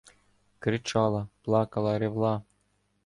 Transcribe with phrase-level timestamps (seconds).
[0.59, 2.41] Кричала, плакала, ревла.